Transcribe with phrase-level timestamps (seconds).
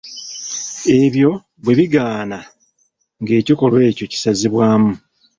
[1.01, 1.29] Ebyo
[1.61, 2.39] bwe bigaana,
[3.21, 4.93] ng’ekikolwa ekyo kisazibwamu.